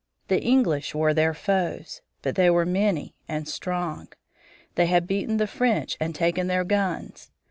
The 0.29 0.41
English 0.41 0.95
were 0.95 1.13
their 1.13 1.35
foes. 1.35 2.01
But 2.23 2.33
they 2.33 2.49
were 2.49 2.65
many 2.65 3.13
and 3.27 3.47
strong. 3.47 4.07
They 4.73 4.87
had 4.87 5.05
beaten 5.05 5.37
the 5.37 5.45
French 5.45 5.95
and 5.99 6.15
taken 6.15 6.47
their 6.47 6.63
guns. 6.63 7.29